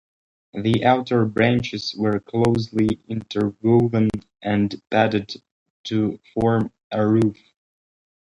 [0.55, 4.09] The outer branches were closely interwoven
[4.41, 5.31] and padded
[5.83, 7.37] to form a roof.